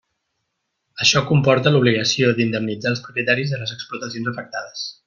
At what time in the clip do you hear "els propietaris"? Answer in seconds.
2.95-3.55